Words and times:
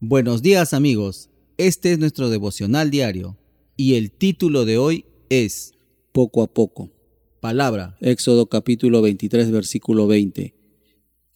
Buenos 0.00 0.42
días 0.42 0.74
amigos, 0.74 1.30
este 1.56 1.90
es 1.90 1.98
nuestro 1.98 2.28
devocional 2.28 2.90
diario 2.90 3.38
y 3.78 3.94
el 3.94 4.10
título 4.10 4.66
de 4.66 4.76
hoy 4.76 5.06
es 5.30 5.72
Poco 6.12 6.42
a 6.42 6.52
poco. 6.52 6.90
Palabra. 7.40 7.96
Éxodo 8.02 8.50
capítulo 8.50 9.00
23 9.00 9.50
versículo 9.50 10.06
20. 10.06 10.54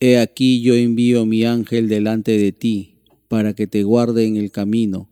He 0.00 0.18
aquí 0.18 0.60
yo 0.60 0.74
envío 0.74 1.24
mi 1.24 1.46
ángel 1.46 1.88
delante 1.88 2.36
de 2.36 2.52
ti 2.52 2.98
para 3.28 3.54
que 3.54 3.66
te 3.66 3.82
guarde 3.82 4.26
en 4.26 4.36
el 4.36 4.50
camino 4.50 5.08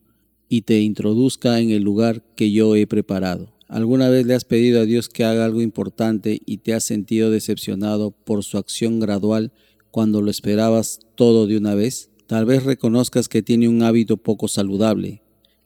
y 0.51 0.63
te 0.63 0.83
introduzca 0.83 1.59
en 1.59 1.71
el 1.71 1.83
lugar 1.83 2.23
que 2.37 2.53
yo 2.53 2.77
he 2.77 2.87
preparado. 2.87 3.55
¿Alguna 3.67 4.11
vez 4.11 4.27
le 4.27 4.35
has 4.35 4.45
pedido 4.45 4.83
a 4.83 4.85
Dios 4.85 5.09
que 5.09 5.25
haga 5.25 5.47
algo 5.47 5.63
importante 5.63 6.39
y 6.45 6.59
te 6.59 6.75
has 6.75 6.85
sentido 6.85 7.31
decepcionado 7.31 8.11
por 8.11 8.45
su 8.45 8.59
acción 8.59 9.01
gradual 9.01 9.53
cuando 9.91 10.21
lo 10.21 10.31
esperabas 10.31 11.01
todo 11.15 11.47
de 11.47 11.57
una 11.57 11.75
vez? 11.75 12.11
Tal 12.29 12.45
vez 12.45 12.63
reconozcas 12.63 13.29
que 13.29 13.43
tiene 13.43 13.67
un 13.67 13.83
hábito 13.83 14.19
poco 14.19 14.47
saludable. 14.47 15.23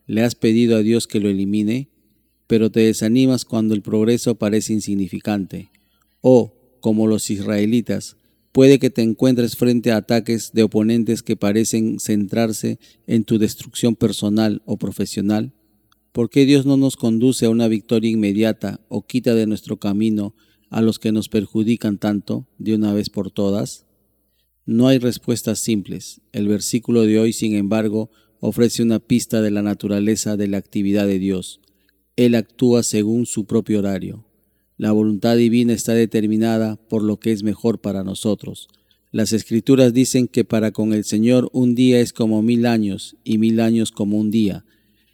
Le 0.07 0.23
has 0.23 0.35
pedido 0.35 0.79
a 0.79 0.83
Dios 0.83 1.07
que 1.07 1.21
lo 1.21 1.29
elimine, 1.29 1.91
pero 2.47 2.71
te 2.71 2.81
desanimas 2.81 3.45
cuando 3.45 3.75
el 3.75 3.83
progreso 3.83 4.37
parece 4.37 4.73
insignificante. 4.73 5.71
O, 6.23 6.55
como 6.81 7.07
los 7.07 7.29
israelitas, 7.29 8.17
puede 8.53 8.79
que 8.79 8.89
te 8.89 9.03
encuentres 9.03 9.57
frente 9.57 9.93
a 9.93 9.99
ataques 9.99 10.53
de 10.55 10.63
oponentes 10.63 11.23
que 11.23 11.37
parecen 11.37 12.01
centrarse 12.01 12.79
en 13.07 13.25
tu 13.25 13.37
destrucción 13.37 13.95
personal 13.95 14.63
o 14.65 14.79
profesional 14.79 15.53
¿Por 16.13 16.29
qué 16.29 16.45
Dios 16.45 16.67
no 16.67 16.77
nos 16.77 16.97
conduce 16.97 17.47
a 17.47 17.51
una 17.51 17.69
victoria 17.69 18.11
inmediata 18.11 18.81
o 18.89 19.07
quita 19.07 19.35
de 19.35 19.47
nuestro 19.47 19.79
camino 19.79 20.35
a 20.69 20.83
los 20.83 20.99
que 20.99 21.11
nos 21.11 21.31
perjudican 21.31 21.97
tanto 21.97 22.47
de 22.59 22.75
una 22.75 22.93
vez 22.93 23.09
por 23.09 23.31
todas? 23.31 23.87
No 24.65 24.87
hay 24.87 24.99
respuestas 24.99 25.59
simples. 25.59 26.21
El 26.33 26.47
versículo 26.47 27.03
de 27.03 27.19
hoy, 27.19 27.33
sin 27.33 27.57
embargo, 27.57 28.11
ofrece 28.39 28.85
una 28.85 29.01
pista 29.01 29.43
de 29.43 29.51
la 29.51 29.61
naturaleza 29.61 30.37
de 30.37 30.47
la 30.47 30.59
actividad 30.59 31.07
de 31.09 31.19
Dios. 31.19 31.61
Él 32.15 32.37
actúa 32.37 32.85
según 32.85 33.27
su 33.27 33.45
propio 33.45 33.81
horario. 33.81 34.25
La 34.77 34.93
voluntad 34.93 35.37
divina 35.37 35.73
está 35.73 35.95
determinada 35.95 36.77
por 36.77 37.03
lo 37.03 37.19
que 37.19 37.33
es 37.33 37.43
mejor 37.43 37.81
para 37.81 38.05
nosotros. 38.05 38.69
Las 39.11 39.33
escrituras 39.33 39.93
dicen 39.93 40.29
que 40.29 40.45
para 40.45 40.71
con 40.71 40.93
el 40.93 41.05
Señor 41.05 41.51
un 41.53 41.75
día 41.75 42.01
es 42.01 42.13
como 42.13 42.41
mil 42.41 42.65
años 42.67 43.17
y 43.25 43.39
mil 43.39 43.61
años 43.61 43.91
como 43.91 44.17
un 44.17 44.31
día. 44.31 44.65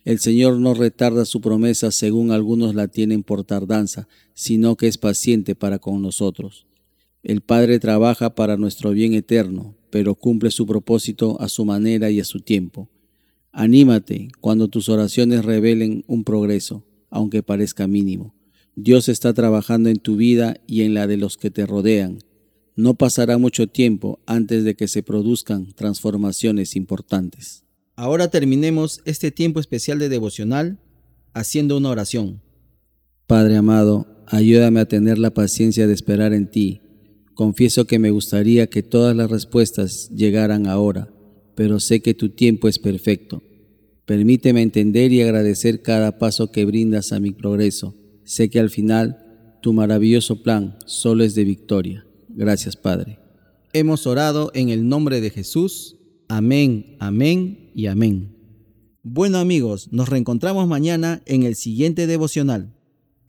El 0.04 0.18
Señor 0.20 0.58
no 0.58 0.74
retarda 0.74 1.24
su 1.24 1.40
promesa 1.40 1.90
según 1.90 2.32
algunos 2.32 2.74
la 2.74 2.88
tienen 2.88 3.22
por 3.22 3.44
tardanza, 3.44 4.08
sino 4.34 4.76
que 4.76 4.88
es 4.88 4.98
paciente 4.98 5.54
para 5.54 5.78
con 5.78 6.00
nosotros. 6.02 6.67
El 7.28 7.42
Padre 7.42 7.78
trabaja 7.78 8.34
para 8.34 8.56
nuestro 8.56 8.92
bien 8.92 9.12
eterno, 9.12 9.76
pero 9.90 10.14
cumple 10.14 10.50
su 10.50 10.64
propósito 10.64 11.38
a 11.42 11.50
su 11.50 11.66
manera 11.66 12.10
y 12.10 12.20
a 12.20 12.24
su 12.24 12.40
tiempo. 12.40 12.88
Anímate 13.52 14.28
cuando 14.40 14.68
tus 14.68 14.88
oraciones 14.88 15.44
revelen 15.44 16.04
un 16.06 16.24
progreso, 16.24 16.86
aunque 17.10 17.42
parezca 17.42 17.86
mínimo. 17.86 18.34
Dios 18.76 19.10
está 19.10 19.34
trabajando 19.34 19.90
en 19.90 19.98
tu 19.98 20.16
vida 20.16 20.56
y 20.66 20.80
en 20.84 20.94
la 20.94 21.06
de 21.06 21.18
los 21.18 21.36
que 21.36 21.50
te 21.50 21.66
rodean. 21.66 22.20
No 22.76 22.94
pasará 22.94 23.36
mucho 23.36 23.66
tiempo 23.66 24.20
antes 24.24 24.64
de 24.64 24.74
que 24.74 24.88
se 24.88 25.02
produzcan 25.02 25.74
transformaciones 25.74 26.76
importantes. 26.76 27.62
Ahora 27.94 28.30
terminemos 28.30 29.02
este 29.04 29.30
tiempo 29.32 29.60
especial 29.60 29.98
de 29.98 30.08
devocional 30.08 30.78
haciendo 31.34 31.76
una 31.76 31.90
oración. 31.90 32.40
Padre 33.26 33.58
amado, 33.58 34.06
ayúdame 34.26 34.80
a 34.80 34.88
tener 34.88 35.18
la 35.18 35.34
paciencia 35.34 35.86
de 35.86 35.92
esperar 35.92 36.32
en 36.32 36.50
ti. 36.50 36.80
Confieso 37.38 37.84
que 37.84 38.00
me 38.00 38.10
gustaría 38.10 38.66
que 38.66 38.82
todas 38.82 39.14
las 39.14 39.30
respuestas 39.30 40.10
llegaran 40.10 40.66
ahora, 40.66 41.14
pero 41.54 41.78
sé 41.78 42.02
que 42.02 42.12
tu 42.12 42.30
tiempo 42.30 42.66
es 42.66 42.80
perfecto. 42.80 43.44
Permíteme 44.06 44.60
entender 44.60 45.12
y 45.12 45.22
agradecer 45.22 45.80
cada 45.80 46.18
paso 46.18 46.50
que 46.50 46.64
brindas 46.64 47.12
a 47.12 47.20
mi 47.20 47.30
progreso. 47.30 47.94
Sé 48.24 48.50
que 48.50 48.58
al 48.58 48.70
final 48.70 49.58
tu 49.62 49.72
maravilloso 49.72 50.42
plan 50.42 50.78
solo 50.84 51.22
es 51.22 51.36
de 51.36 51.44
victoria. 51.44 52.04
Gracias, 52.28 52.74
Padre. 52.74 53.20
Hemos 53.72 54.08
orado 54.08 54.50
en 54.52 54.70
el 54.70 54.88
nombre 54.88 55.20
de 55.20 55.30
Jesús. 55.30 55.94
Amén, 56.26 56.96
amén 56.98 57.70
y 57.72 57.86
amén. 57.86 58.34
Bueno 59.04 59.38
amigos, 59.38 59.92
nos 59.92 60.08
reencontramos 60.08 60.66
mañana 60.66 61.22
en 61.24 61.44
el 61.44 61.54
siguiente 61.54 62.08
devocional. 62.08 62.74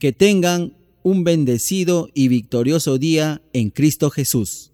Que 0.00 0.12
tengan 0.12 0.79
un 1.02 1.24
bendecido 1.24 2.08
y 2.14 2.28
victorioso 2.28 2.98
día 2.98 3.42
en 3.52 3.70
Cristo 3.70 4.10
Jesús. 4.10 4.69